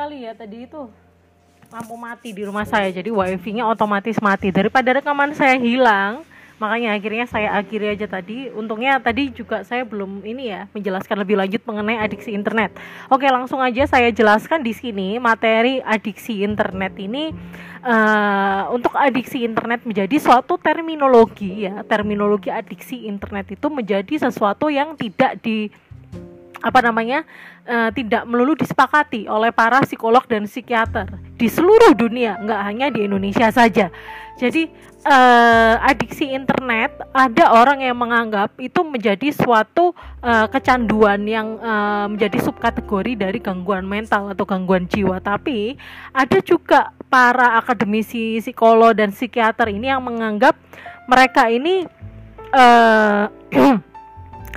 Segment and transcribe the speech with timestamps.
[0.00, 0.88] sekali ya tadi itu
[1.68, 4.48] lampu mati di rumah saya jadi wifi-nya otomatis mati.
[4.48, 6.24] Daripada rekaman saya hilang
[6.56, 8.48] makanya akhirnya saya akhiri aja tadi.
[8.48, 12.72] Untungnya tadi juga saya belum ini ya menjelaskan lebih lanjut mengenai adiksi internet.
[13.12, 17.36] Oke langsung aja saya jelaskan di sini materi adiksi internet ini
[17.84, 21.84] uh, untuk adiksi internet menjadi suatu terminologi ya.
[21.84, 25.68] Terminologi adiksi internet itu menjadi sesuatu yang tidak di
[26.60, 27.24] apa namanya
[27.64, 33.08] uh, tidak melulu disepakati oleh para psikolog dan psikiater di seluruh dunia nggak hanya di
[33.08, 33.88] Indonesia saja.
[34.40, 34.72] Jadi
[35.04, 39.92] uh, adiksi internet ada orang yang menganggap itu menjadi suatu
[40.24, 45.20] uh, kecanduan yang uh, menjadi subkategori dari gangguan mental atau gangguan jiwa.
[45.20, 45.76] Tapi
[46.16, 50.56] ada juga para akademisi psikolog dan psikiater ini yang menganggap
[51.04, 51.84] mereka ini
[52.56, 53.28] uh,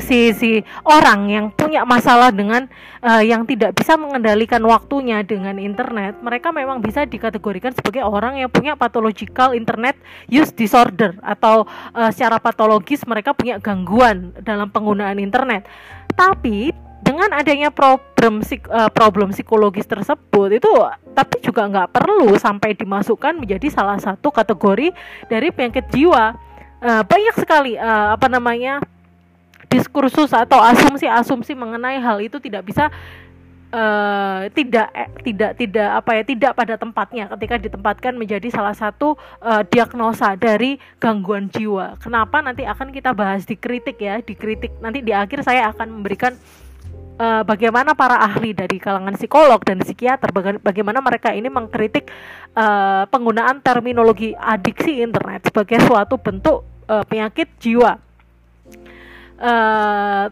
[0.02, 2.66] si si orang yang punya masalah dengan
[3.05, 8.50] uh, yang tidak bisa mengendalikan waktunya dengan internet, mereka memang bisa dikategorikan sebagai orang yang
[8.50, 15.69] punya pathological internet use disorder atau uh, secara patologis mereka punya gangguan dalam penggunaan internet.
[16.13, 18.39] Tapi dengan adanya problem
[18.72, 20.72] uh, problem psikologis tersebut itu
[21.11, 24.95] tapi juga nggak perlu sampai dimasukkan menjadi salah satu kategori
[25.28, 26.33] dari penyakit jiwa.
[26.83, 28.83] Uh, banyak sekali uh, apa namanya
[29.73, 32.93] diskursus atau asumsi-asumsi mengenai hal itu tidak bisa
[33.73, 39.17] uh, tidak eh, tidak tidak apa ya tidak pada tempatnya ketika ditempatkan menjadi salah satu
[39.41, 41.97] uh, diagnosa dari gangguan jiwa.
[41.97, 44.77] Kenapa nanti akan kita bahas di kritik ya, dikritik.
[44.79, 46.38] Nanti di akhir saya akan memberikan
[47.17, 50.29] uh, bagaimana para ahli dari kalangan psikolog dan psikiater
[50.61, 52.09] bagaimana mereka ini mengkritik
[52.53, 58.12] uh, penggunaan terminologi adiksi internet sebagai suatu bentuk uh, penyakit jiwa
[59.44, 60.25] uh,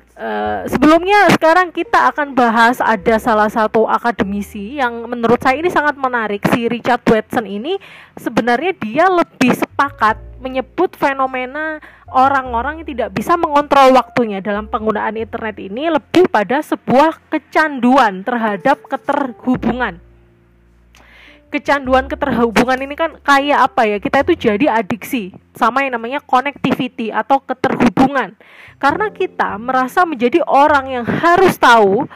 [0.71, 6.41] sebelumnya sekarang kita akan bahas ada salah satu akademisi yang menurut saya ini sangat menarik.
[6.47, 7.75] Si Richard Watson ini
[8.15, 11.77] sebenarnya dia lebih sepakat menyebut fenomena
[12.09, 18.81] orang-orang yang tidak bisa mengontrol waktunya dalam penggunaan internet ini lebih pada sebuah kecanduan terhadap
[18.89, 20.01] keterhubungan
[21.51, 27.11] kecanduan keterhubungan ini kan kayak apa ya kita itu jadi adiksi sama yang namanya connectivity
[27.11, 28.33] atau keterhubungan
[28.79, 32.07] karena kita merasa menjadi orang yang harus tahu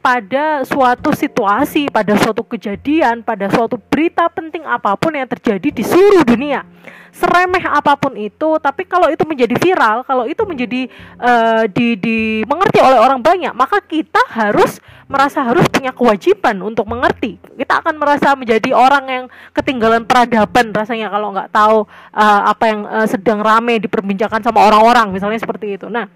[0.00, 5.84] pada suatu situasi, pada suatu kejadian, pada suatu berita penting apa pun yang terjadi di
[5.84, 6.64] seluruh dunia.
[7.10, 10.86] Seremeh apa pun itu, tapi kalau itu menjadi viral, kalau itu menjadi
[11.18, 14.78] uh, di, dimengerti oleh orang banyak, maka kita harus
[15.10, 17.42] merasa harus punya kewajiban untuk mengerti.
[17.58, 21.78] Kita akan merasa menjadi orang yang ketinggalan peradaban rasanya kalau nggak tahu
[22.14, 25.90] uh, apa yang uh, sedang rame diperbincangkan sama orang-orang, misalnya seperti itu.
[25.90, 26.06] Nah,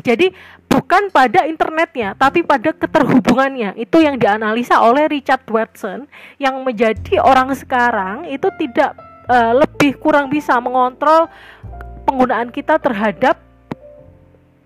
[0.00, 0.28] jadi
[0.68, 3.76] bukan pada internetnya, tapi pada keterhubungannya.
[3.76, 6.08] Itu yang dianalisa oleh Richard Watson
[6.40, 8.96] yang menjadi orang sekarang itu tidak
[9.32, 11.32] uh, lebih kurang bisa mengontrol
[12.04, 13.40] penggunaan kita terhadap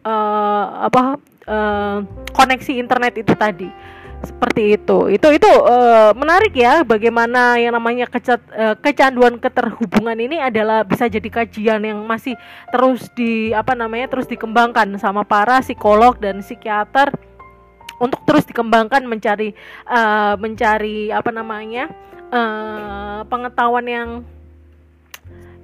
[0.02, 1.02] uh, apa
[1.46, 1.98] uh,
[2.34, 3.70] koneksi internet itu tadi.
[4.16, 5.12] Seperti itu.
[5.12, 11.06] Itu itu uh, menarik ya bagaimana yang namanya kecat, uh, kecanduan keterhubungan ini adalah bisa
[11.06, 12.34] jadi kajian yang masih
[12.74, 17.12] terus di apa namanya terus dikembangkan sama para psikolog dan psikiater
[18.02, 19.52] untuk terus dikembangkan mencari
[19.86, 21.92] uh, mencari apa namanya
[22.32, 24.08] uh, pengetahuan yang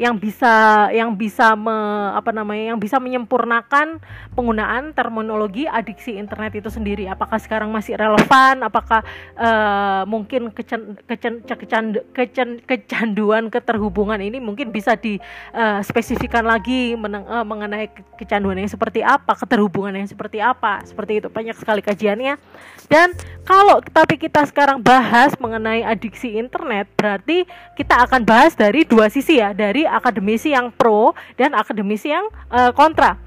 [0.01, 1.73] yang bisa yang bisa me,
[2.17, 4.01] apa namanya yang bisa menyempurnakan
[4.33, 7.05] penggunaan terminologi adiksi internet itu sendiri.
[7.09, 8.65] Apakah sekarang masih relevan?
[8.65, 9.05] Apakah
[9.37, 11.85] uh, mungkin kecen, kecen, kecen,
[12.17, 19.05] kecen, kecanduan keterhubungan ini mungkin bisa dispesifikan uh, lagi meneng, uh, mengenai kecanduan yang seperti
[19.05, 20.81] apa keterhubungan yang seperti apa?
[20.83, 22.41] Seperti itu banyak sekali kajiannya.
[22.89, 29.11] Dan kalau tapi kita sekarang bahas mengenai adiksi internet berarti kita akan bahas dari dua
[29.11, 33.19] sisi ya dari akademisi yang pro dan akademisi yang uh, kontra.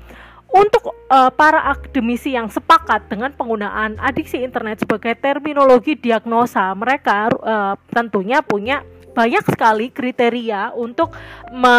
[0.56, 7.76] Untuk uh, para akademisi yang sepakat dengan penggunaan adiksi internet sebagai terminologi diagnosa, mereka uh,
[7.91, 11.16] tentunya punya banyak sekali kriteria untuk
[11.52, 11.76] me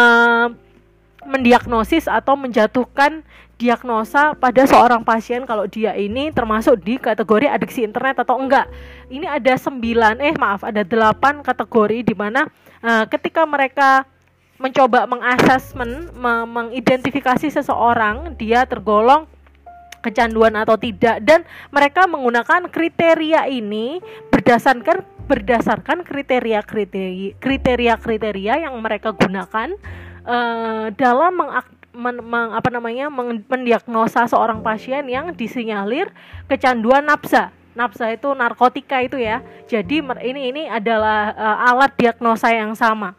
[1.27, 3.19] mendiagnosis atau menjatuhkan
[3.59, 8.69] diagnosa pada seorang pasien kalau dia ini termasuk di kategori adiksi internet atau enggak.
[9.11, 12.47] Ini ada sembilan, eh maaf, ada delapan kategori di mana
[12.79, 14.05] uh, ketika mereka
[14.57, 16.09] mencoba mengasesmen,
[16.49, 19.29] mengidentifikasi seseorang dia tergolong
[20.01, 21.21] kecanduan atau tidak.
[21.21, 24.01] Dan mereka menggunakan kriteria ini
[24.33, 29.75] berdasarkan berdasarkan kriteria kriteria kriteria kriteria yang mereka gunakan
[30.23, 33.11] uh, dalam mengak, men, meng, apa namanya
[33.51, 36.07] mendiagnosa seorang pasien yang disinyalir
[36.47, 39.45] kecanduan nafsa nafsa itu narkotika itu ya.
[39.69, 43.13] Jadi ini ini adalah uh, alat diagnosa yang sama.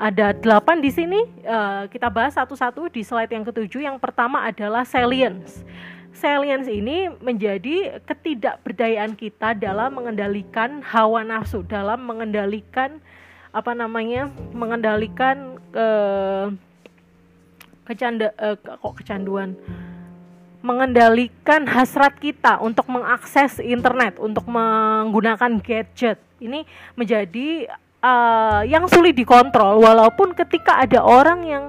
[0.00, 3.84] Ada delapan di sini uh, kita bahas satu-satu di slide yang ketujuh.
[3.84, 5.60] Yang pertama adalah salience.
[6.16, 12.98] Salience ini menjadi ketidakberdayaan kita dalam mengendalikan hawa nafsu, dalam mengendalikan
[13.52, 16.50] apa namanya, mengendalikan uh,
[17.86, 19.54] kecanda uh, kok kecanduan
[20.58, 26.18] mengendalikan hasrat kita untuk mengakses internet, untuk menggunakan gadget.
[26.38, 26.66] Ini
[26.98, 27.70] menjadi
[28.02, 31.64] uh, yang sulit dikontrol walaupun ketika ada orang yang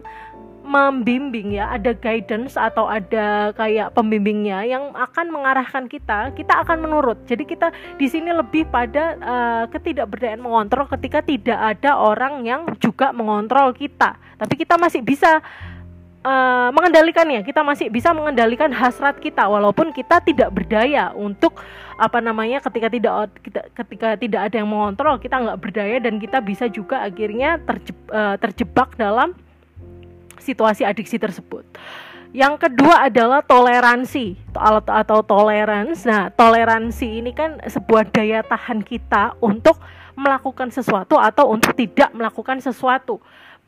[0.69, 7.17] membimbing ya, ada guidance atau ada kayak pembimbingnya yang akan mengarahkan kita, kita akan menurut.
[7.25, 13.09] Jadi kita di sini lebih pada uh, ketidakberdayaan mengontrol ketika tidak ada orang yang juga
[13.09, 14.13] mengontrol kita.
[14.37, 15.41] Tapi kita masih bisa
[16.23, 21.59] uh, mengendalikannya kita masih bisa mengendalikan hasrat kita walaupun kita tidak berdaya untuk
[21.99, 23.13] apa namanya ketika tidak
[23.43, 27.97] kita, ketika tidak ada yang mengontrol kita nggak berdaya dan kita bisa juga akhirnya terjeb,
[28.11, 29.35] uh, terjebak dalam
[30.39, 31.67] situasi adiksi tersebut.
[32.29, 36.05] Yang kedua adalah toleransi atau, atau tolerance.
[36.05, 39.81] Nah, toleransi ini kan sebuah daya tahan kita untuk
[40.13, 43.17] melakukan sesuatu atau untuk tidak melakukan sesuatu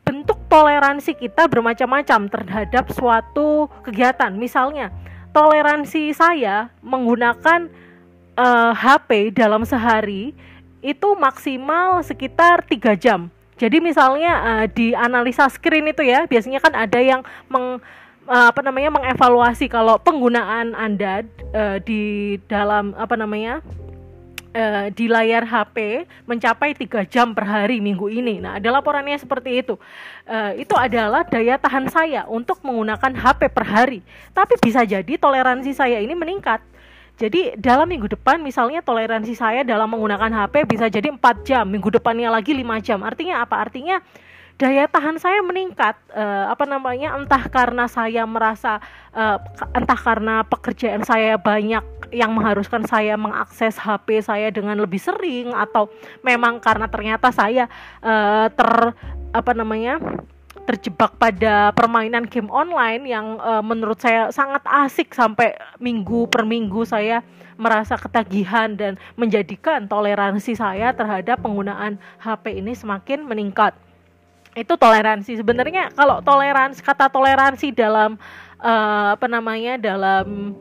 [0.02, 4.34] bentuk toleransi kita bermacam-macam terhadap suatu kegiatan.
[4.34, 4.92] Misalnya,
[5.32, 7.72] toleransi saya menggunakan
[8.36, 10.36] uh, eh, HP dalam sehari
[10.82, 13.30] itu maksimal sekitar tiga jam.
[13.62, 17.78] Jadi misalnya uh, di analisa screen itu ya, biasanya kan ada yang meng
[18.26, 21.24] uh, apa namanya mengevaluasi kalau penggunaan Anda
[21.54, 23.62] uh, di dalam apa namanya
[24.52, 28.40] uh, di layar HP mencapai tiga jam per hari minggu ini.
[28.44, 29.76] Nah, ada laporannya seperti itu.
[30.28, 34.00] Uh, itu adalah daya tahan saya untuk menggunakan HP per hari.
[34.32, 36.62] Tapi bisa jadi toleransi saya ini meningkat.
[37.20, 41.94] Jadi dalam minggu depan misalnya toleransi saya dalam menggunakan HP bisa jadi 4 jam, minggu
[41.94, 42.98] depannya lagi 5 jam.
[43.06, 43.62] Artinya apa?
[43.62, 44.02] Artinya
[44.58, 48.78] daya tahan saya meningkat uh, apa namanya entah karena saya merasa
[49.10, 49.38] uh,
[49.74, 51.82] entah karena pekerjaan saya banyak
[52.12, 55.88] yang mengharuskan saya mengakses HP saya dengan lebih sering atau
[56.22, 57.72] memang karena ternyata saya
[58.04, 58.72] uh, ter
[59.32, 59.98] apa namanya
[60.68, 66.86] terjebak pada permainan game online yang uh, menurut saya sangat asik sampai minggu per minggu
[66.86, 67.26] saya
[67.58, 73.78] merasa ketagihan dan menjadikan toleransi saya terhadap penggunaan HP ini semakin meningkat.
[74.58, 75.40] Itu toleransi.
[75.40, 78.18] Sebenarnya kalau toleransi kata toleransi dalam
[78.60, 80.58] uh, apa namanya dalam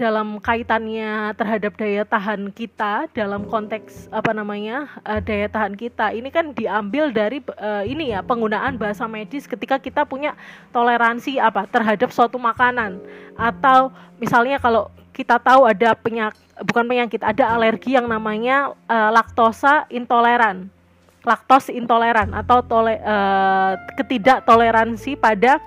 [0.00, 6.32] dalam kaitannya terhadap daya tahan kita dalam konteks apa namanya uh, daya tahan kita ini
[6.32, 10.32] kan diambil dari uh, ini ya penggunaan bahasa medis ketika kita punya
[10.72, 12.96] toleransi apa terhadap suatu makanan
[13.36, 19.84] atau misalnya kalau kita tahu ada penyakit bukan penyakit ada alergi yang namanya uh, laktosa
[19.92, 20.72] intoleran
[21.20, 25.60] laktos intoleran atau tole, uh, ketidaktoleransi pada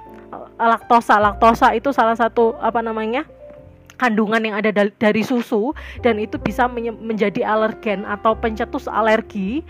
[0.58, 1.22] laktosa.
[1.22, 3.22] Laktosa itu salah satu apa namanya?
[3.98, 9.64] Kandungan yang ada dari susu dan itu bisa menjadi alergen atau pencetus alergi.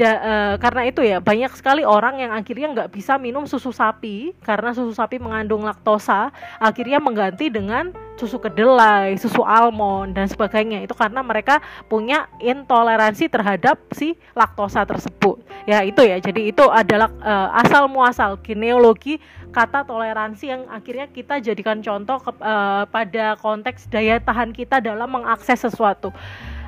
[0.00, 4.32] Da, uh, karena itu ya banyak sekali orang yang akhirnya nggak bisa minum susu sapi
[4.40, 10.84] karena susu sapi mengandung laktosa akhirnya mengganti dengan susu kedelai, susu almond dan sebagainya.
[10.84, 15.40] Itu karena mereka punya intoleransi terhadap si laktosa tersebut.
[15.64, 16.20] Ya itu ya.
[16.20, 19.16] Jadi itu adalah uh, asal muasal genealogi
[19.50, 25.10] kata toleransi yang akhirnya kita jadikan contoh ke, uh, pada konteks daya tahan kita dalam
[25.10, 26.14] mengakses sesuatu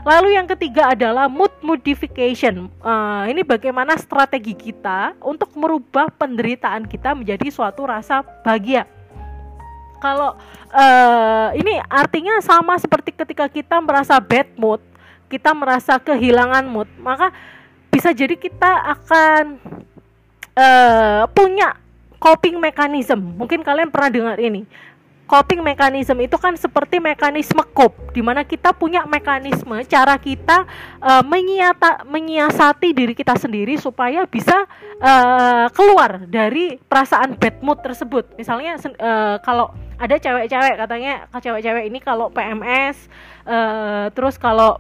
[0.03, 2.67] Lalu yang ketiga adalah mood modification.
[2.83, 8.83] Uh, ini bagaimana strategi kita untuk merubah penderitaan kita menjadi suatu rasa bahagia.
[10.03, 10.35] Kalau
[10.75, 14.83] uh, ini artinya sama seperti ketika kita merasa bad mood,
[15.31, 17.31] kita merasa kehilangan mood, maka
[17.95, 19.63] bisa jadi kita akan
[20.59, 21.79] uh, punya
[22.23, 23.35] coping mechanism.
[23.35, 24.63] Mungkin kalian pernah dengar ini
[25.33, 30.69] coping mechanism itu kan seperti mekanisme cope di mana kita punya mekanisme cara kita
[31.01, 34.69] uh, menyiata, menyiasati diri kita sendiri supaya bisa
[35.01, 38.29] uh, keluar dari perasaan bad mood tersebut.
[38.37, 43.09] Misalnya uh, kalau ada cewek-cewek katanya cewek-cewek ini kalau PMS
[43.49, 44.77] uh, terus kalau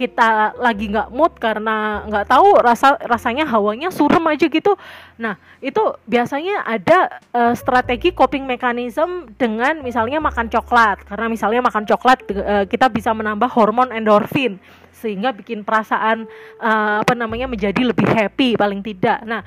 [0.00, 4.72] kita lagi nggak mood karena nggak tahu rasa rasanya hawanya surem aja gitu.
[5.20, 11.04] Nah itu biasanya ada uh, strategi coping mechanism dengan misalnya makan coklat.
[11.04, 14.56] Karena misalnya makan coklat uh, kita bisa menambah hormon endorfin
[14.96, 16.24] sehingga bikin perasaan
[16.60, 19.20] uh, apa namanya menjadi lebih happy paling tidak.
[19.28, 19.44] Nah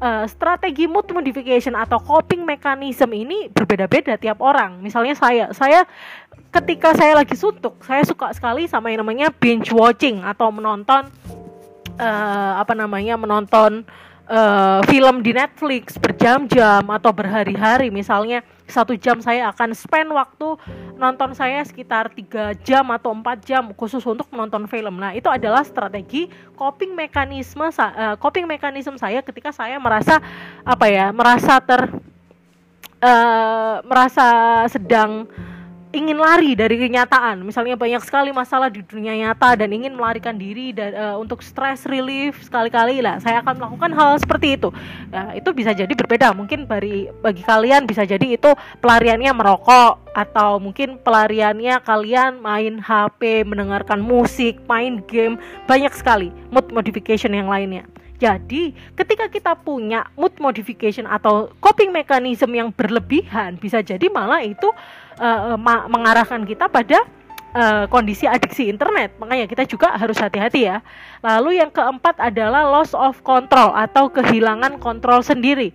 [0.00, 4.80] uh, strategi mood modification atau coping mechanism ini berbeda-beda tiap orang.
[4.80, 5.84] Misalnya saya, saya
[6.50, 11.06] ketika saya lagi suntuk, saya suka sekali sama yang namanya binge watching atau menonton
[12.00, 13.84] uh, apa namanya menonton
[14.26, 18.40] uh, film di Netflix berjam-jam atau berhari-hari misalnya
[18.70, 20.56] satu jam saya akan spend waktu
[20.96, 24.96] nonton saya sekitar tiga jam atau empat jam khusus untuk menonton film.
[24.96, 30.22] Nah itu adalah strategi coping mekanisme uh, coping mekanisme saya ketika saya merasa
[30.64, 31.90] apa ya merasa ter
[33.02, 34.26] uh, merasa
[34.70, 35.26] sedang
[35.90, 37.42] ingin lari dari kenyataan.
[37.42, 41.86] Misalnya banyak sekali masalah di dunia nyata dan ingin melarikan diri dan uh, untuk stress
[41.86, 43.02] relief sekali-kali.
[43.02, 44.70] Lah saya akan melakukan hal seperti itu.
[45.10, 46.30] Nah, itu bisa jadi berbeda.
[46.34, 53.42] Mungkin bagi bagi kalian bisa jadi itu pelariannya merokok atau mungkin pelariannya kalian main HP
[53.42, 55.38] mendengarkan musik main game.
[55.66, 57.86] Banyak sekali mood modification yang lainnya
[58.20, 64.68] jadi, ketika kita punya mood modification atau coping mechanism yang berlebihan, bisa jadi malah itu
[65.16, 65.56] uh,
[65.88, 67.00] mengarahkan kita pada
[67.56, 69.16] uh, kondisi adiksi internet.
[69.16, 70.84] Makanya kita juga harus hati-hati ya.
[71.24, 75.72] Lalu yang keempat adalah loss of control atau kehilangan kontrol sendiri.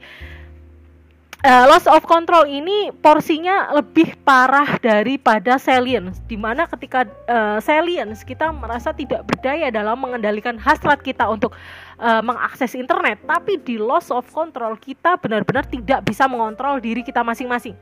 [1.46, 6.18] Uh, loss of control ini porsinya lebih parah daripada salience.
[6.26, 11.54] Di mana ketika uh, salience kita merasa tidak berdaya dalam mengendalikan hasrat kita untuk
[12.02, 17.22] uh, mengakses internet tapi di loss of control kita benar-benar tidak bisa mengontrol diri kita
[17.22, 17.78] masing-masing.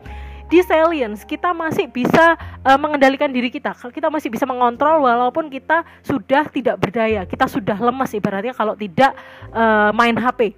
[0.52, 2.36] Di salience kita masih bisa
[2.68, 3.72] uh, mengendalikan diri kita.
[3.80, 7.24] Kita masih bisa mengontrol walaupun kita sudah tidak berdaya.
[7.24, 9.16] Kita sudah lemas ibaratnya kalau tidak
[9.56, 10.52] uh, main HP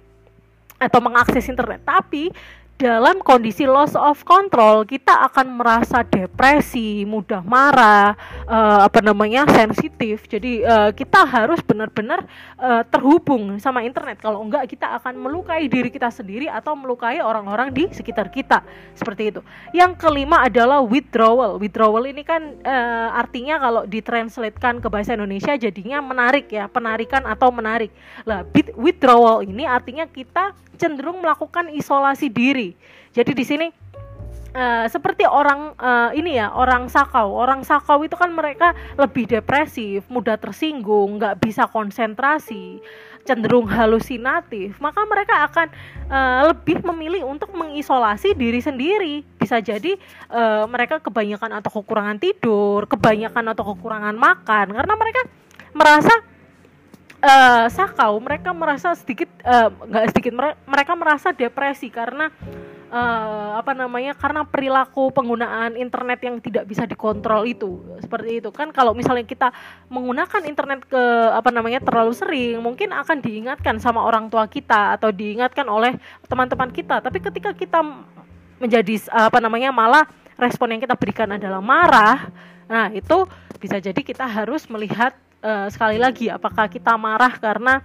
[0.82, 1.86] atau mengakses internet.
[1.86, 2.34] Tapi
[2.76, 8.12] dalam kondisi loss of control kita akan merasa depresi, mudah marah,
[8.44, 10.28] uh, apa namanya sensitif.
[10.28, 12.28] Jadi uh, kita harus benar-benar
[12.60, 14.20] uh, terhubung sama internet.
[14.20, 18.60] Kalau enggak kita akan melukai diri kita sendiri atau melukai orang-orang di sekitar kita.
[18.92, 19.40] Seperti itu.
[19.72, 21.56] Yang kelima adalah withdrawal.
[21.56, 27.48] Withdrawal ini kan uh, artinya kalau ditranslatekan ke bahasa Indonesia jadinya menarik ya, penarikan atau
[27.48, 27.88] menarik.
[28.28, 28.44] Lah
[28.76, 32.76] withdrawal ini artinya kita cenderung melakukan isolasi diri.
[33.16, 33.68] Jadi di sini
[34.56, 37.28] Uh, seperti orang uh, ini ya orang sakau.
[37.36, 42.80] Orang sakau itu kan mereka lebih depresif mudah tersinggung nggak bisa konsentrasi
[43.28, 44.80] cenderung halusinatif.
[44.80, 45.68] Maka mereka akan
[46.08, 49.28] uh, lebih memilih untuk mengisolasi diri sendiri.
[49.36, 49.92] Bisa jadi
[50.32, 54.72] uh, mereka kebanyakan atau kekurangan tidur kebanyakan atau kekurangan makan.
[54.72, 55.20] Karena mereka
[55.76, 56.16] merasa
[57.26, 59.70] uh, sakau mereka merasa sedikit uh,
[60.14, 60.32] sedikit
[60.64, 62.30] mereka merasa depresi karena
[62.94, 68.54] uh, apa namanya karena perilaku penggunaan internet yang tidak bisa dikontrol itu seperti itu.
[68.54, 69.50] Kan kalau misalnya kita
[69.90, 71.02] menggunakan internet ke
[71.34, 75.98] apa namanya terlalu sering mungkin akan diingatkan sama orang tua kita atau diingatkan oleh
[76.30, 77.02] teman-teman kita.
[77.02, 77.82] Tapi ketika kita
[78.56, 80.06] menjadi apa namanya malah
[80.36, 82.28] respon yang kita berikan adalah marah
[82.66, 83.24] nah itu
[83.62, 87.82] bisa jadi kita harus melihat uh, sekali lagi apakah kita marah karena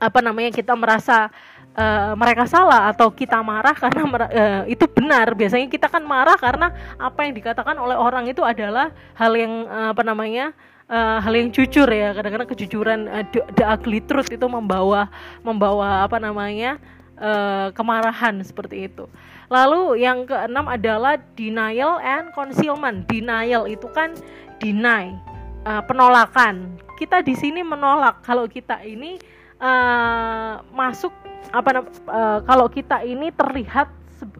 [0.00, 1.28] apa namanya kita merasa
[1.76, 5.36] uh, mereka salah atau kita marah karena uh, itu benar?
[5.36, 9.92] Biasanya kita kan marah karena apa yang dikatakan oleh orang itu adalah hal yang uh,
[9.92, 10.56] apa namanya
[10.88, 12.16] uh, hal yang jujur ya.
[12.16, 15.12] Kadang-kadang kejujuran uh, the, ugly truth itu membawa
[15.44, 16.80] membawa apa namanya
[17.20, 19.04] uh, kemarahan seperti itu.
[19.50, 23.04] Lalu yang keenam adalah denial and concealment.
[23.10, 24.14] Denial itu kan
[24.62, 25.29] deny
[25.64, 26.78] uh, penolakan.
[26.96, 29.16] Kita di sini menolak kalau kita ini
[29.56, 31.12] uh, masuk
[31.50, 33.88] apa uh, kalau kita ini terlihat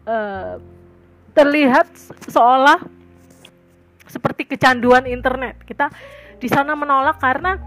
[0.05, 0.61] uh,
[1.33, 1.89] terlihat
[2.29, 2.81] seolah
[4.05, 5.57] seperti kecanduan internet.
[5.65, 5.89] Kita
[6.37, 7.57] di sana menolak karena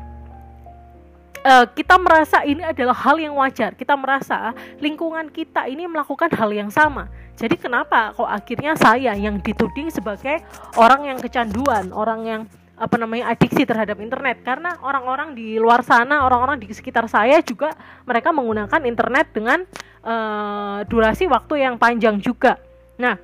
[1.42, 3.74] uh, kita merasa ini adalah hal yang wajar.
[3.74, 7.08] Kita merasa lingkungan kita ini melakukan hal yang sama.
[7.34, 10.38] Jadi kenapa kok akhirnya saya yang dituding sebagai
[10.78, 12.42] orang yang kecanduan, orang yang
[12.74, 14.42] apa namanya adiksi terhadap internet.
[14.42, 19.62] Karena orang-orang di luar sana orang-orang di sekitar saya juga mereka menggunakan internet dengan
[20.02, 22.58] uh, durasi waktu yang panjang juga.
[22.98, 23.16] Nah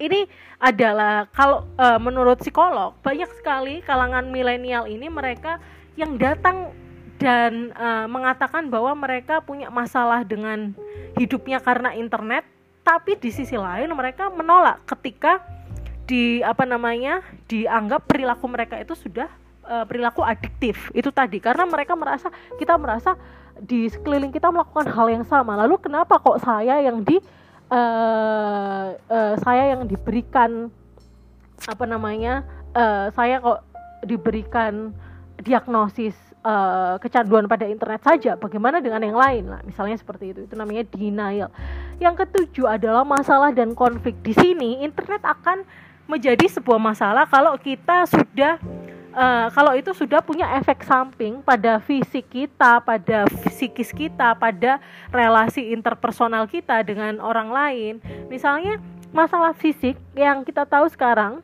[0.00, 0.24] ini
[0.60, 5.60] adalah kalau uh, menurut psikolog banyak sekali kalangan milenial ini mereka
[5.96, 6.72] yang datang
[7.20, 10.72] dan uh, mengatakan bahwa mereka punya masalah dengan
[11.20, 12.48] hidupnya karena internet
[12.80, 15.44] tapi di sisi lain mereka menolak ketika
[16.10, 19.30] di apa namanya dianggap perilaku mereka itu sudah
[19.62, 23.14] uh, perilaku adiktif itu tadi karena mereka merasa kita merasa
[23.62, 27.22] di sekeliling kita melakukan hal yang sama lalu kenapa kok saya yang di
[27.70, 30.66] uh, uh, saya yang diberikan
[31.70, 32.42] apa namanya
[32.74, 33.62] uh, saya kok
[34.02, 34.90] diberikan
[35.38, 39.44] diagnosis uh, kecanduan pada internet saja, bagaimana dengan yang lain?
[39.48, 40.40] Nah, misalnya seperti itu.
[40.44, 41.48] Itu namanya denial.
[42.00, 44.16] Yang ketujuh adalah masalah dan konflik.
[44.20, 45.64] Di sini internet akan
[46.10, 48.58] menjadi sebuah masalah kalau kita sudah
[49.14, 54.82] uh, kalau itu sudah punya efek samping pada fisik kita, pada psikis kita, pada
[55.14, 57.94] relasi interpersonal kita dengan orang lain.
[58.26, 58.82] Misalnya
[59.14, 61.42] masalah fisik yang kita tahu sekarang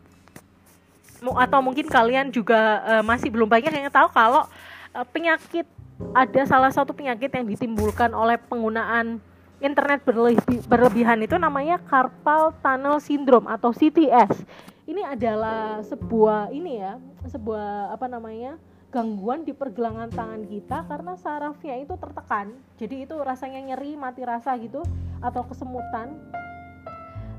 [1.23, 4.47] atau mungkin kalian juga uh, masih belum banyak yang tahu kalau
[4.95, 5.67] uh, penyakit
[6.13, 9.19] ada salah satu penyakit yang ditimbulkan oleh penggunaan
[9.61, 14.45] internet berlebi berlebihan itu namanya carpal tunnel syndrome atau CTS.
[14.87, 18.55] Ini adalah sebuah ini ya, sebuah apa namanya?
[18.97, 22.57] gangguan di pergelangan tangan kita karena sarafnya itu tertekan.
[22.81, 24.81] Jadi itu rasanya nyeri, mati rasa gitu
[25.21, 26.17] atau kesemutan.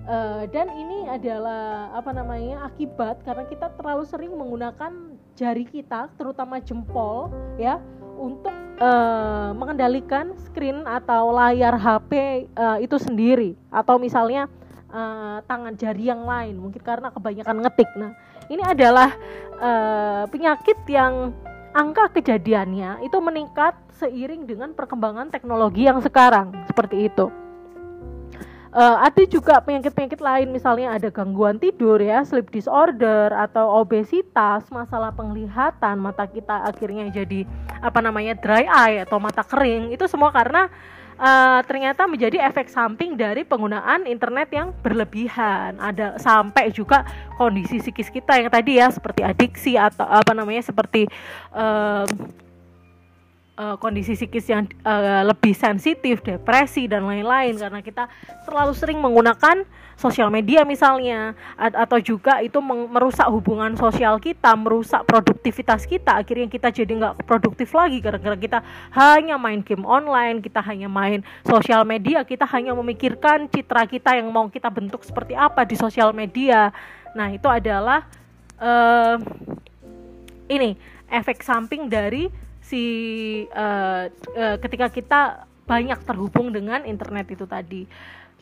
[0.05, 6.63] Uh, dan ini adalah apa namanya akibat karena kita terlalu sering menggunakan jari kita, terutama
[6.63, 7.81] jempol, ya,
[8.17, 12.12] untuk uh, mengendalikan screen atau layar HP
[12.57, 14.50] uh, eh, itu sendiri atau misalnya
[14.89, 17.89] uh, tangan jari yang lain mungkin karena kebanyakan ngetik.
[17.95, 18.12] Nah,
[18.50, 19.13] ini adalah
[19.62, 21.31] uh, penyakit yang
[21.77, 27.29] angka kejadiannya itu meningkat seiring dengan perkembangan teknologi yang sekarang seperti itu
[28.77, 35.10] uh, ada juga penyakit-penyakit lain misalnya ada gangguan tidur ya sleep disorder atau obesitas masalah
[35.17, 37.50] penglihatan mata kita akhirnya jadi
[37.81, 40.69] apa namanya dry eye atau mata kering itu semua karena
[41.17, 45.77] uh, ternyata menjadi efek samping dari penggunaan internet yang berlebihan.
[45.81, 47.03] Ada sampai juga
[47.36, 51.10] kondisi psikis kita yang tadi ya seperti adiksi atau apa namanya seperti
[51.53, 52.05] uh,
[53.57, 58.05] uh, kondisi psikis yang uh, lebih sensitif, depresi dan lain-lain karena kita
[58.45, 59.65] terlalu sering menggunakan
[59.97, 66.21] sosial media misalnya atau juga itu merusak hubungan sosial kita, merusak produktivitas kita.
[66.21, 68.61] Akhirnya kita jadi nggak produktif lagi gara-gara kita
[68.93, 74.29] hanya main game online, kita hanya main sosial media, kita hanya memikirkan citra kita yang
[74.29, 76.69] mau kita bentuk seperti apa di sosial media.
[77.17, 78.05] Nah itu adalah
[78.61, 79.17] uh,
[80.46, 80.77] ini
[81.09, 82.29] efek samping dari
[82.68, 82.84] si
[83.56, 85.22] uh, uh, ketika kita
[85.64, 87.88] banyak terhubung dengan internet itu tadi.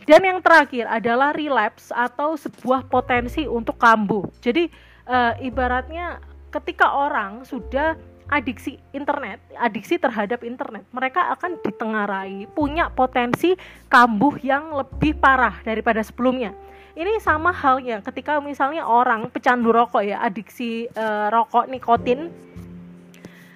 [0.06, 4.30] Dan yang terakhir adalah relapse atau sebuah potensi untuk kambuh.
[4.42, 4.70] Jadi
[5.10, 6.22] uh, ibaratnya
[6.54, 7.98] ketika orang sudah
[8.30, 13.54] adiksi internet, adiksi terhadap internet, mereka akan ditengarai punya potensi
[13.90, 16.54] kambuh yang lebih parah daripada sebelumnya.
[16.96, 22.32] Ini sama halnya ketika misalnya orang pecandu rokok ya, adiksi uh, rokok nikotin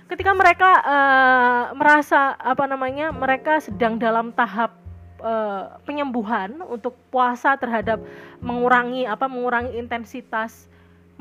[0.09, 4.73] ketika mereka uh, merasa apa namanya mereka sedang dalam tahap
[5.21, 8.01] uh, penyembuhan untuk puasa terhadap
[8.41, 10.65] mengurangi apa mengurangi intensitas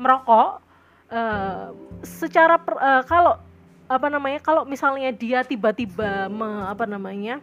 [0.01, 0.65] merokok
[1.13, 1.69] uh,
[2.01, 3.37] secara per, uh, kalau
[3.89, 6.29] apa namanya kalau misalnya dia tiba-tiba
[6.69, 7.41] apa namanya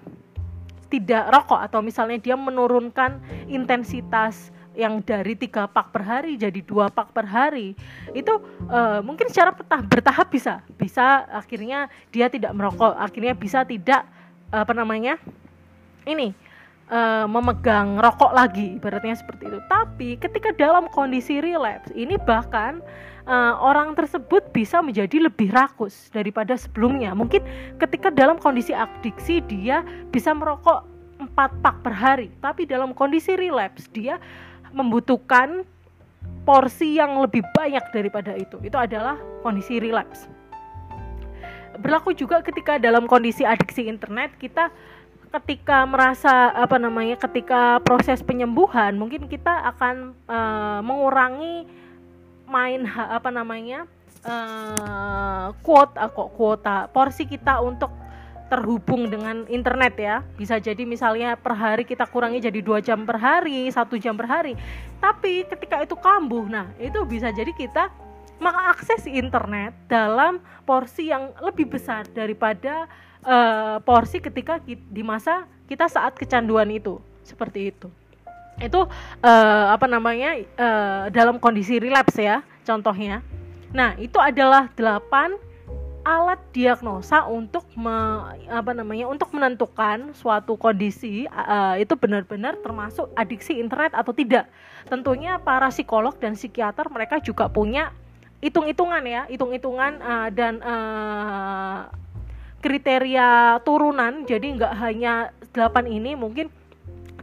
[0.87, 3.19] tidak rokok atau misalnya dia menurunkan
[3.51, 7.73] intensitas yang dari tiga pak per hari jadi dua pak per hari
[8.13, 8.33] itu
[8.69, 9.57] uh, mungkin secara
[9.89, 14.05] bertahap bisa bisa akhirnya dia tidak merokok akhirnya bisa tidak
[14.53, 15.19] apa namanya
[16.07, 16.31] ini
[16.91, 19.59] uh, memegang rokok lagi ibaratnya seperti itu.
[19.67, 22.79] Tapi ketika dalam kondisi relapse ini bahkan
[23.27, 27.13] uh, orang tersebut bisa menjadi lebih rakus daripada sebelumnya.
[27.13, 27.43] Mungkin
[27.83, 29.83] ketika dalam kondisi adiksi dia
[30.15, 30.87] bisa merokok
[31.17, 34.21] empat pak per hari tapi dalam kondisi relapse dia
[34.77, 35.65] membutuhkan
[36.45, 38.61] porsi yang lebih banyak daripada itu.
[38.61, 40.29] Itu adalah kondisi relapse.
[41.81, 44.69] Berlaku juga ketika dalam kondisi adiksi internet kita
[45.37, 51.69] ketika merasa apa namanya ketika proses penyembuhan mungkin kita akan uh, mengurangi
[52.49, 53.85] main apa namanya
[54.25, 57.91] uh, kuota kok kuota porsi kita untuk
[58.47, 60.17] terhubung dengan internet ya.
[60.39, 64.27] Bisa jadi misalnya per hari kita kurangi jadi dua jam per hari satu jam per
[64.31, 64.55] hari.
[65.03, 67.91] Tapi ketika itu kambuh nah itu bisa jadi kita
[68.37, 72.85] mengakses internet dalam porsi yang lebih besar daripada
[73.25, 77.03] uh, porsi ketika di masa kita saat kecanduan itu.
[77.27, 77.91] Seperti itu.
[78.63, 78.87] Itu
[79.21, 83.21] uh, apa namanya uh, dalam kondisi relapse ya contohnya.
[83.75, 85.35] Nah itu adalah delapan
[86.07, 93.59] alat diagnosa untuk me, apa namanya untuk menentukan suatu kondisi uh, itu benar-benar termasuk adiksi
[93.59, 94.47] internet atau tidak.
[94.87, 97.91] Tentunya para psikolog dan psikiater mereka juga punya
[98.39, 101.91] hitung-hitungan ya, hitung-hitungan uh, dan uh,
[102.63, 104.23] kriteria turunan.
[104.31, 106.47] Jadi nggak hanya 8 ini, mungkin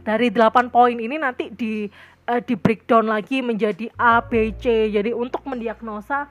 [0.04, 1.88] dari 8 poin ini nanti di
[2.28, 4.92] uh, di breakdown lagi menjadi A, B, C.
[4.92, 6.28] Jadi untuk mendiagnosa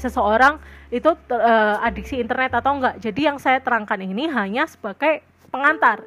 [0.00, 0.56] seseorang
[0.88, 2.96] itu uh, adiksi internet atau enggak.
[2.98, 5.20] Jadi yang saya terangkan ini hanya sebagai
[5.52, 6.02] pengantar,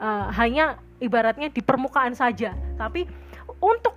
[0.00, 2.56] uh, hanya ibaratnya di permukaan saja.
[2.80, 3.04] Tapi
[3.60, 3.94] untuk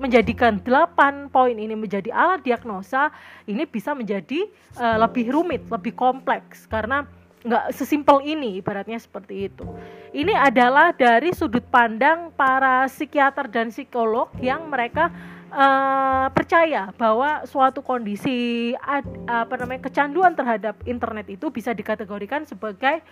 [0.00, 3.12] menjadikan 8 poin ini menjadi alat diagnosa
[3.44, 4.48] ini bisa menjadi
[4.80, 7.04] uh, lebih rumit, lebih kompleks karena
[7.42, 9.66] nggak sesimpel ini ibaratnya seperti itu.
[10.14, 15.10] Ini adalah dari sudut pandang para psikiater dan psikolog yang mereka
[15.52, 23.04] uh, percaya bahwa suatu kondisi ad, apa namanya kecanduan terhadap internet itu bisa dikategorikan sebagai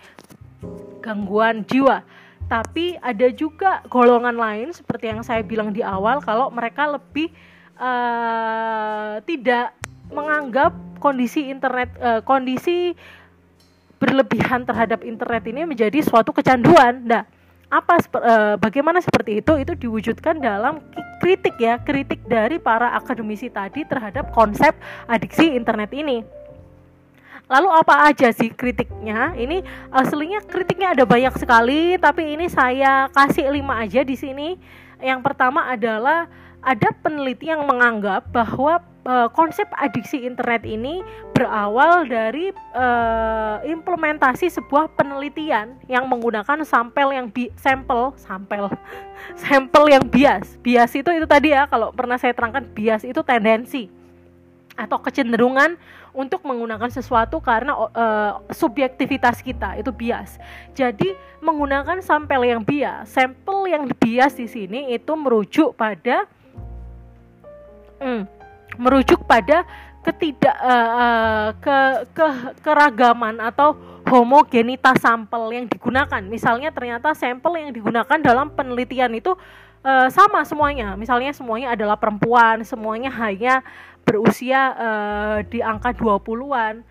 [0.99, 2.01] gangguan jiwa.
[2.49, 7.31] Tapi ada juga golongan lain seperti yang saya bilang di awal kalau mereka lebih
[7.79, 9.71] uh, tidak
[10.11, 12.91] menganggap kondisi internet uh, kondisi
[14.01, 17.05] berlebihan terhadap internet ini menjadi suatu kecanduan.
[17.05, 17.23] Nah,
[17.71, 20.83] apa e, bagaimana seperti itu itu diwujudkan dalam
[21.23, 24.75] kritik ya, kritik dari para akademisi tadi terhadap konsep
[25.07, 26.19] adiksi internet ini.
[27.47, 29.35] Lalu apa aja sih kritiknya?
[29.39, 34.59] Ini aslinya kritiknya ada banyak sekali, tapi ini saya kasih lima aja di sini.
[34.99, 36.27] Yang pertama adalah
[36.59, 41.01] ada peneliti yang menganggap bahwa uh, konsep adiksi internet ini
[41.33, 48.69] berawal dari uh, implementasi sebuah penelitian yang menggunakan sampel yang bi sampel sampel
[49.47, 53.89] sampel yang bias bias itu itu tadi ya kalau pernah saya terangkan bias itu tendensi
[54.79, 55.75] atau kecenderungan
[56.11, 60.39] untuk menggunakan sesuatu karena uh, subjektivitas kita itu bias.
[60.75, 66.27] Jadi menggunakan sampel yang bias, sampel yang bias di sini itu merujuk pada
[68.03, 68.40] hmm,
[68.81, 69.61] merujuk pada
[70.01, 71.77] ketidak uh, ke,
[72.17, 72.27] ke
[72.65, 73.77] keragaman atau
[74.09, 76.21] homogenitas sampel yang digunakan.
[76.25, 79.37] Misalnya ternyata sampel yang digunakan dalam penelitian itu
[79.85, 80.97] uh, sama semuanya.
[80.97, 83.61] Misalnya semuanya adalah perempuan, semuanya hanya
[84.01, 86.81] berusia uh, di angka 20-an.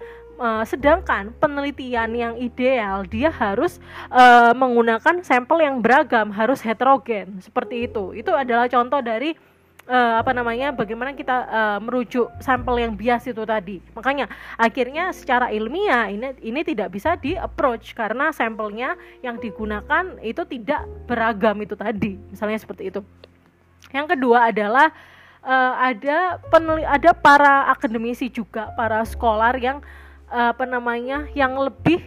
[0.41, 3.77] Uh, sedangkan penelitian yang ideal dia harus
[4.09, 8.17] uh, menggunakan sampel yang beragam, harus heterogen seperti itu.
[8.17, 9.37] Itu adalah contoh dari
[9.91, 13.83] uh, apa namanya bagaimana kita uh, merujuk sampel yang bias itu tadi.
[13.99, 20.47] Makanya akhirnya secara ilmiah ini ini tidak bisa di approach karena sampelnya yang digunakan itu
[20.47, 22.15] tidak beragam itu tadi.
[22.31, 23.03] Misalnya seperti itu.
[23.91, 24.95] Yang kedua adalah
[25.43, 29.83] uh, ada peneli ada para akademisi juga para skolar yang
[30.31, 32.07] uh, apa namanya yang lebih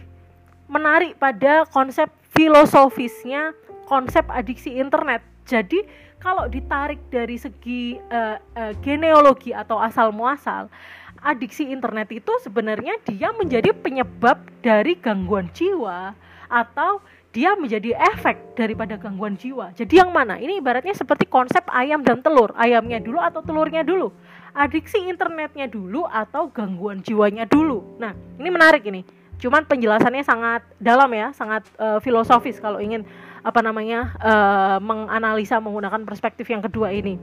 [0.64, 3.52] menarik pada konsep filosofisnya
[3.84, 5.20] konsep adiksi internet.
[5.44, 5.84] Jadi
[6.24, 10.72] kalau ditarik dari segi uh, uh, genealogi atau asal muasal,
[11.20, 16.16] adiksi internet itu sebenarnya dia menjadi penyebab dari gangguan jiwa
[16.48, 17.04] atau
[17.36, 19.76] dia menjadi efek daripada gangguan jiwa.
[19.76, 20.40] Jadi yang mana?
[20.40, 22.56] Ini ibaratnya seperti konsep ayam dan telur.
[22.56, 24.08] Ayamnya dulu atau telurnya dulu?
[24.54, 27.98] Adiksi internetnya dulu atau gangguan jiwanya dulu?
[27.98, 29.02] Nah, ini menarik ini.
[29.42, 33.02] Cuman penjelasannya sangat dalam ya, sangat uh, filosofis kalau ingin
[33.44, 37.20] apa namanya uh, menganalisa menggunakan perspektif yang kedua ini.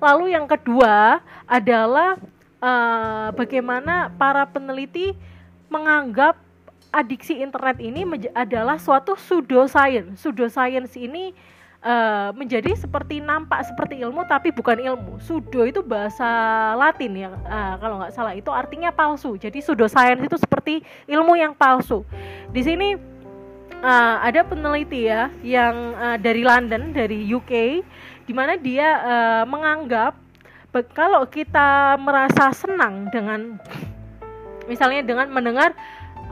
[0.00, 2.16] Lalu yang kedua adalah
[2.58, 5.12] uh, bagaimana para peneliti
[5.68, 6.40] menganggap
[6.88, 10.16] adiksi internet ini adalah suatu pseudoscience.
[10.18, 11.36] Pseudoscience ini
[11.84, 15.20] uh, menjadi seperti nampak seperti ilmu tapi bukan ilmu.
[15.20, 16.26] Pseudo itu bahasa
[16.80, 19.36] Latin ya, uh, kalau nggak salah itu artinya palsu.
[19.36, 22.02] Jadi pseudoscience itu seperti ilmu yang palsu.
[22.50, 23.13] Di sini
[23.84, 27.52] uh, ada peneliti ya yang uh, dari London dari UK
[28.24, 30.16] di mana dia uh, menganggap
[30.96, 33.60] kalau kita merasa senang dengan
[34.66, 35.76] misalnya dengan mendengar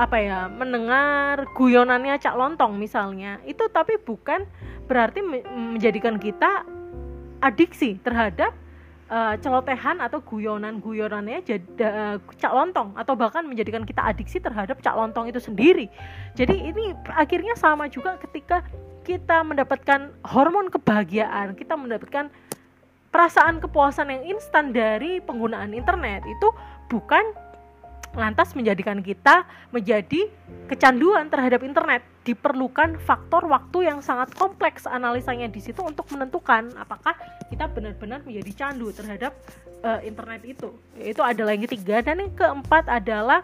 [0.01, 4.49] apa ya mendengar guyonannya Cak Lontong misalnya itu tapi bukan
[4.89, 5.21] berarti
[5.53, 6.65] menjadikan kita
[7.45, 8.57] adiksi terhadap
[9.13, 14.97] uh, celotehan atau guyonan-guyonannya jadi uh, cak lontong atau bahkan menjadikan kita adiksi terhadap cak
[14.97, 15.93] lontong itu sendiri.
[16.33, 18.65] Jadi ini akhirnya sama juga ketika
[19.05, 22.33] kita mendapatkan hormon kebahagiaan, kita mendapatkan
[23.13, 26.49] perasaan kepuasan yang instan dari penggunaan internet itu
[26.89, 27.21] bukan
[28.17, 30.29] lantas menjadikan kita menjadi
[30.69, 32.12] kecanduan terhadap internet.
[32.23, 37.19] Diperlukan faktor waktu yang sangat kompleks analisanya di situ untuk menentukan apakah
[37.51, 39.35] kita benar-benar menjadi candu terhadap
[39.83, 40.71] uh, internet itu.
[40.99, 43.43] Itu adalah yang ketiga dan yang keempat adalah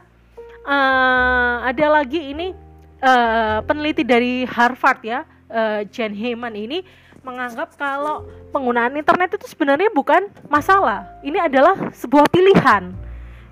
[0.62, 2.54] uh, ada lagi ini
[3.02, 6.86] uh, peneliti dari Harvard ya, uh, Jen Heyman ini
[7.26, 11.04] menganggap kalau penggunaan internet itu sebenarnya bukan masalah.
[11.26, 13.08] Ini adalah sebuah pilihan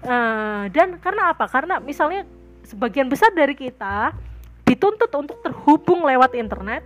[0.06, 1.50] Uh, dan karena apa?
[1.50, 2.22] Karena misalnya
[2.62, 4.14] sebagian besar dari kita
[4.66, 6.82] dituntut untuk terhubung lewat internet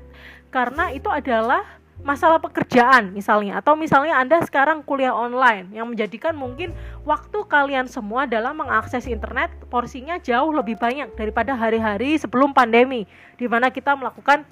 [0.53, 1.64] karena itu adalah
[2.01, 6.73] masalah pekerjaan misalnya atau misalnya Anda sekarang kuliah online yang menjadikan mungkin
[7.05, 13.05] waktu kalian semua dalam mengakses internet porsinya jauh lebih banyak daripada hari-hari sebelum pandemi
[13.37, 14.49] di mana kita melakukan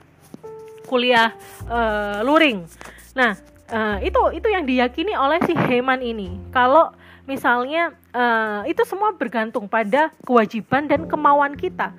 [0.89, 1.37] kuliah
[1.69, 2.65] uh, luring.
[3.13, 3.37] Nah,
[3.69, 6.41] uh, itu itu yang diyakini oleh si Heman ini.
[6.49, 6.93] Kalau
[7.29, 11.93] misalnya uh, itu semua bergantung pada kewajiban dan kemauan kita.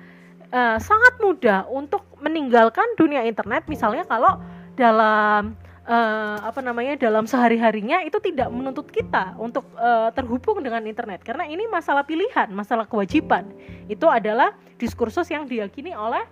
[0.50, 4.42] Uh, sangat mudah untuk meninggalkan dunia internet misalnya kalau
[4.74, 5.54] dalam
[5.86, 11.46] uh, apa namanya dalam sehari-harinya itu tidak menuntut kita untuk uh, terhubung dengan internet karena
[11.46, 13.46] ini masalah pilihan, masalah kewajiban.
[13.86, 16.26] Itu adalah diskursus yang diyakini oleh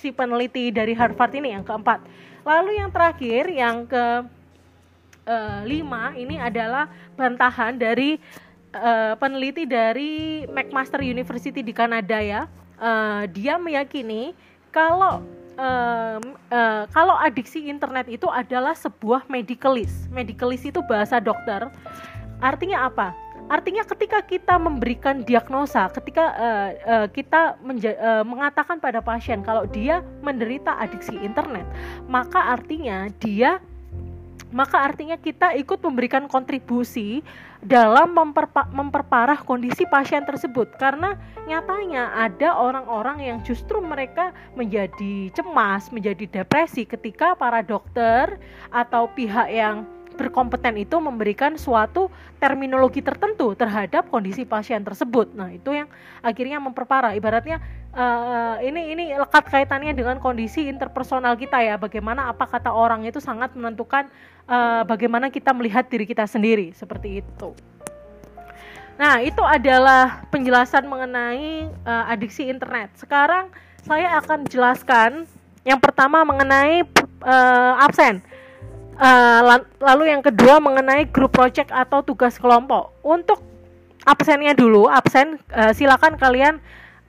[0.00, 2.00] si peneliti dari Harvard ini yang keempat.
[2.46, 4.04] Lalu yang terakhir yang ke
[5.28, 8.16] uh, lima ini adalah bantahan dari
[8.72, 12.48] uh, peneliti dari McMaster University di Kanada ya.
[12.80, 14.32] Uh, dia meyakini
[14.72, 15.20] kalau
[15.60, 16.16] uh,
[16.48, 20.08] uh, kalau adiksi internet itu adalah sebuah medicalist.
[20.08, 21.68] Medicalist itu bahasa dokter.
[22.40, 23.12] Artinya apa?
[23.50, 30.06] Artinya ketika kita memberikan diagnosa, ketika uh, uh, kita uh, mengatakan pada pasien kalau dia
[30.22, 31.66] menderita adiksi internet,
[32.06, 33.58] maka artinya dia
[34.50, 37.22] maka artinya kita ikut memberikan kontribusi
[37.60, 45.92] dalam memperpa memperparah kondisi pasien tersebut karena nyatanya ada orang-orang yang justru mereka menjadi cemas,
[45.92, 48.40] menjadi depresi ketika para dokter
[48.72, 49.84] atau pihak yang
[50.20, 55.32] berkompeten itu memberikan suatu terminologi tertentu terhadap kondisi pasien tersebut.
[55.32, 55.88] Nah, itu yang
[56.20, 57.16] akhirnya memperparah.
[57.16, 57.56] Ibaratnya
[57.96, 61.80] uh, ini ini lekat kaitannya dengan kondisi interpersonal kita ya.
[61.80, 64.12] Bagaimana apa kata orang itu sangat menentukan
[64.50, 67.54] uh, bagaimana kita melihat diri kita sendiri seperti itu.
[69.00, 72.92] Nah, itu adalah penjelasan mengenai uh, adiksi internet.
[73.00, 73.48] Sekarang
[73.80, 75.24] saya akan jelaskan
[75.64, 76.84] yang pertama mengenai
[77.24, 78.20] uh, absen.
[79.00, 82.92] Uh, lalu yang kedua mengenai grup project atau tugas kelompok.
[83.00, 83.40] Untuk
[84.04, 86.60] absennya dulu, absen uh, silakan kalian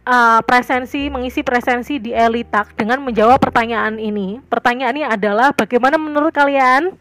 [0.08, 4.39] uh, presensi mengisi presensi di Elitak dengan menjawab pertanyaan ini.
[4.47, 6.95] Pertanyaannya adalah bagaimana menurut kalian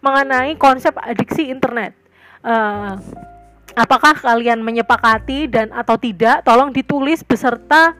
[0.00, 1.94] mengenai konsep adiksi internet?
[2.42, 2.98] Uh,
[3.74, 6.42] apakah kalian menyepakati dan atau tidak?
[6.46, 7.94] Tolong ditulis beserta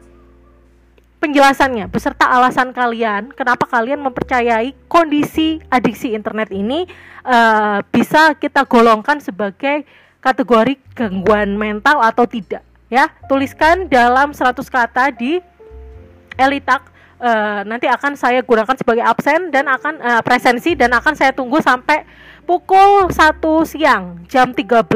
[1.19, 6.87] penjelasannya beserta alasan kalian kenapa kalian mempercayai kondisi adiksi internet ini
[7.27, 9.83] uh, bisa kita golongkan sebagai
[10.23, 15.43] kategori gangguan mental atau tidak ya tuliskan dalam 100 kata di
[16.39, 16.87] elitak
[17.20, 21.59] uh, nanti akan saya gunakan sebagai absen dan akan uh, presensi dan akan saya tunggu
[21.62, 22.07] sampai
[22.46, 24.88] pukul 1 siang jam 13.00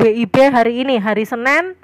[0.00, 1.74] WIB hari ini hari Senin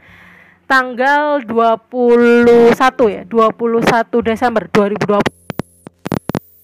[0.66, 2.74] tanggal 21
[3.06, 5.22] ya, 21 Desember 2020.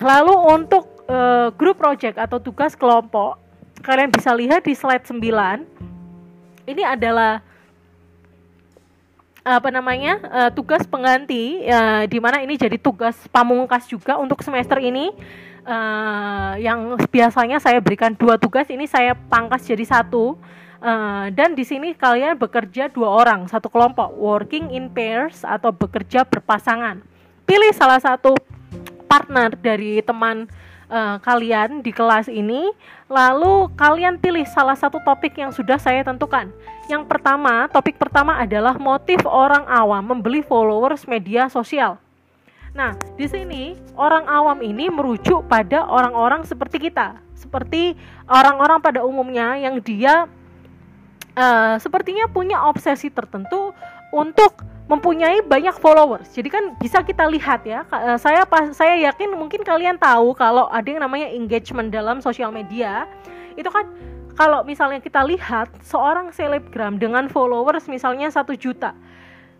[0.02, 3.38] Lalu untuk uh, grup project atau tugas kelompok,
[3.86, 5.22] kalian bisa lihat di slide 9.
[6.66, 7.42] Ini adalah
[9.42, 14.78] apa namanya uh, tugas pengganti uh, di mana ini jadi tugas pamungkas juga untuk semester
[14.78, 15.10] ini
[15.66, 20.38] uh, yang biasanya saya berikan dua tugas ini saya pangkas jadi satu
[20.82, 26.26] Uh, dan di sini kalian bekerja dua orang, satu kelompok, working in pairs atau bekerja
[26.26, 26.98] berpasangan.
[27.46, 28.34] Pilih salah satu
[29.06, 30.50] partner dari teman
[30.92, 32.68] uh, kalian di kelas ini,
[33.08, 36.52] lalu kalian pilih salah satu topik yang sudah saya tentukan.
[36.86, 41.96] Yang pertama, topik pertama adalah motif orang awam membeli followers media sosial.
[42.76, 47.96] Nah, di sini orang awam ini merujuk pada orang-orang seperti kita, seperti
[48.28, 50.24] orang-orang pada umumnya yang dia
[51.36, 53.76] uh, sepertinya punya obsesi tertentu
[54.12, 54.56] untuk
[54.92, 56.28] mempunyai banyak followers.
[56.36, 57.88] Jadi kan bisa kita lihat ya.
[57.88, 62.52] Uh, saya pas saya yakin mungkin kalian tahu kalau ada yang namanya engagement dalam sosial
[62.52, 63.08] media.
[63.56, 63.88] Itu kan
[64.36, 68.92] kalau misalnya kita lihat seorang selebgram dengan followers misalnya satu juta,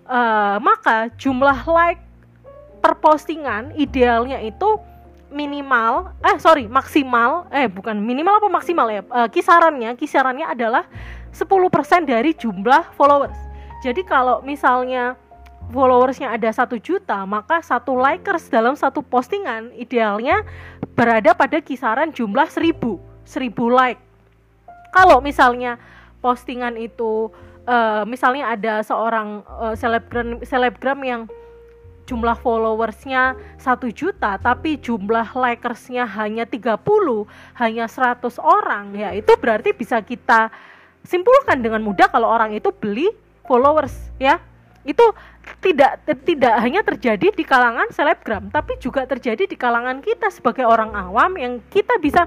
[0.04, 2.00] uh, maka jumlah like
[2.84, 4.76] per postingan idealnya itu
[5.32, 10.84] minimal eh sorry maksimal eh bukan minimal apa maksimal ya uh, kisarannya kisarannya adalah
[11.32, 11.48] 10%
[12.04, 13.38] dari jumlah followers.
[13.80, 15.16] Jadi kalau misalnya
[15.72, 20.44] followersnya ada satu juta, maka satu likers dalam satu postingan idealnya
[20.92, 23.98] berada pada kisaran jumlah seribu, seribu like.
[24.92, 25.80] Kalau misalnya
[26.20, 27.32] postingan itu,
[27.64, 31.22] uh, misalnya ada seorang uh, selebgram selebgram yang
[32.04, 36.82] jumlah followersnya satu juta tapi jumlah likersnya hanya 30
[37.56, 40.50] hanya 100 orang ya itu berarti bisa kita
[41.06, 43.06] simpulkan dengan mudah kalau orang itu beli
[43.46, 44.42] followers ya
[44.82, 45.04] itu
[45.62, 50.90] tidak tidak hanya terjadi di kalangan selebgram tapi juga terjadi di kalangan kita sebagai orang
[50.94, 52.26] awam yang kita bisa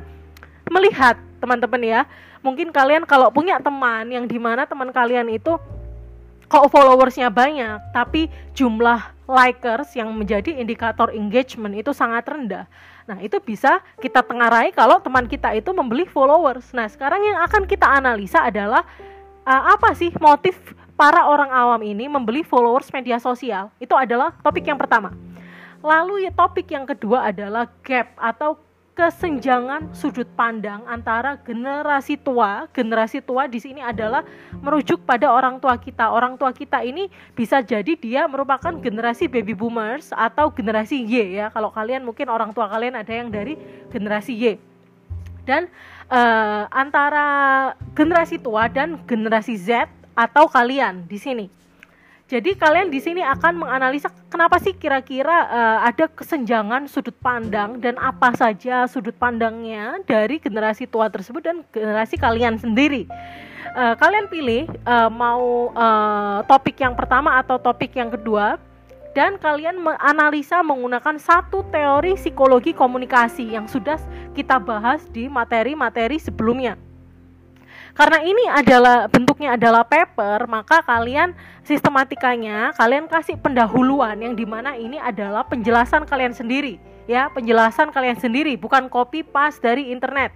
[0.72, 2.02] melihat teman-teman ya.
[2.42, 5.58] Mungkin kalian kalau punya teman yang di mana teman kalian itu
[6.46, 12.70] kok followersnya banyak tapi jumlah likers yang menjadi indikator engagement itu sangat rendah.
[13.10, 16.70] Nah itu bisa kita tengarai kalau teman kita itu membeli followers.
[16.74, 18.86] Nah sekarang yang akan kita analisa adalah
[19.46, 20.54] uh, apa sih motif
[20.96, 23.72] para orang awam ini membeli followers media sosial.
[23.80, 25.12] Itu adalah topik yang pertama.
[25.86, 28.58] Lalu ya topik yang kedua adalah gap atau
[28.96, 32.72] kesenjangan sudut pandang antara generasi tua.
[32.72, 34.24] Generasi tua di sini adalah
[34.64, 36.10] merujuk pada orang tua kita.
[36.10, 41.52] Orang tua kita ini bisa jadi dia merupakan generasi baby boomers atau generasi Y ya.
[41.52, 43.60] Kalau kalian mungkin orang tua kalian ada yang dari
[43.92, 44.44] generasi Y.
[45.46, 45.70] Dan
[46.10, 47.28] uh, antara
[47.94, 51.48] generasi tua dan generasi Z atau kalian di sini.
[52.26, 58.02] Jadi kalian di sini akan menganalisa kenapa sih kira-kira uh, ada kesenjangan sudut pandang dan
[58.02, 63.06] apa saja sudut pandangnya dari generasi tua tersebut dan generasi kalian sendiri.
[63.78, 68.58] Uh, kalian pilih uh, mau uh, topik yang pertama atau topik yang kedua
[69.14, 74.02] dan kalian menganalisa menggunakan satu teori psikologi komunikasi yang sudah
[74.34, 76.74] kita bahas di materi-materi sebelumnya
[77.96, 81.32] karena ini adalah bentuknya adalah paper maka kalian
[81.64, 86.76] sistematikanya kalian kasih pendahuluan yang di mana ini adalah penjelasan kalian sendiri
[87.08, 87.32] ya.
[87.32, 90.36] Penjelasan kalian sendiri bukan copy paste dari internet.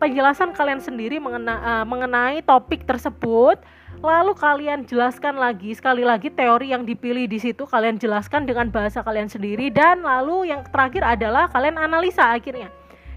[0.00, 3.62] Penjelasan kalian sendiri mengena, uh, mengenai topik tersebut
[4.02, 8.98] lalu kalian jelaskan lagi sekali lagi teori yang dipilih di situ kalian jelaskan dengan bahasa
[9.04, 12.72] kalian sendiri dan lalu yang terakhir adalah kalian analisa akhirnya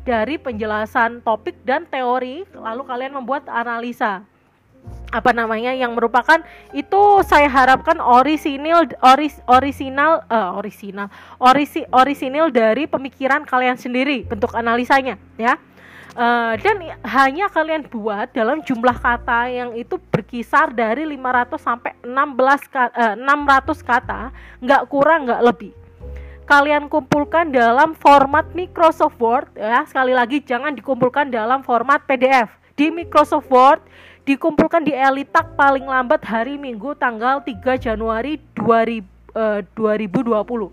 [0.05, 4.21] dari penjelasan topik dan teori lalu kalian membuat analisa.
[5.09, 5.73] Apa namanya?
[5.73, 6.39] Yang merupakan
[6.77, 11.09] itu saya harapkan orisinil oris, orisinal uh, orisinal
[11.41, 15.57] orisi orisinil dari pemikiran kalian sendiri bentuk analisanya ya.
[16.15, 22.71] Uh, dan hanya kalian buat dalam jumlah kata yang itu berkisar dari 500 sampai 16
[22.71, 24.31] ka, uh, 600 kata
[24.63, 25.75] nggak kurang nggak lebih
[26.45, 29.81] kalian kumpulkan dalam format Microsoft Word ya.
[29.89, 32.53] Sekali lagi jangan dikumpulkan dalam format PDF.
[32.77, 33.81] Di Microsoft Word
[34.29, 40.69] dikumpulkan di Elitak paling lambat hari Minggu tanggal 3 Januari 2000, eh, 2020.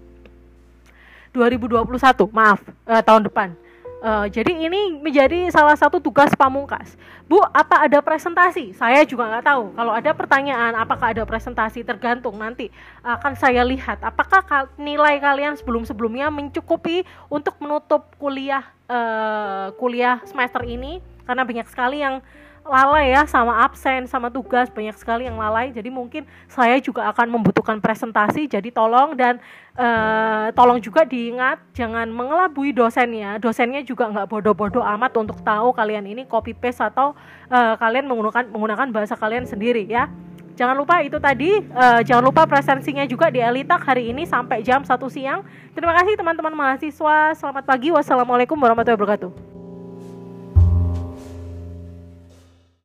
[1.32, 3.56] 2021, maaf, eh, tahun depan.
[4.02, 6.98] Uh, jadi ini menjadi salah satu tugas pamungkas.
[7.30, 8.74] Bu, apa ada presentasi?
[8.74, 9.78] Saya juga nggak tahu.
[9.78, 12.66] Kalau ada pertanyaan, apakah ada presentasi tergantung nanti
[13.06, 14.02] akan saya lihat.
[14.02, 14.42] Apakah
[14.74, 20.98] nilai kalian sebelum-sebelumnya mencukupi untuk menutup kuliah uh, kuliah semester ini?
[21.22, 22.18] Karena banyak sekali yang
[22.62, 27.38] lalai ya sama absen sama tugas banyak sekali yang lalai jadi mungkin saya juga akan
[27.38, 29.42] membutuhkan presentasi jadi tolong dan
[29.74, 36.06] uh, tolong juga diingat jangan mengelabui dosennya dosennya juga nggak bodoh-bodoh amat untuk tahu kalian
[36.06, 37.18] ini copy paste atau
[37.50, 40.06] uh, kalian menggunakan menggunakan bahasa kalian sendiri ya
[40.52, 44.84] Jangan lupa itu tadi, uh, jangan lupa presensinya juga di Elitak hari ini sampai jam
[44.84, 45.40] 1 siang.
[45.72, 47.32] Terima kasih teman-teman mahasiswa.
[47.32, 47.88] Selamat pagi.
[47.88, 49.51] Wassalamualaikum warahmatullahi wabarakatuh.